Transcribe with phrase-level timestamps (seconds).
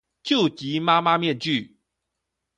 [0.23, 1.77] 救急媽媽面具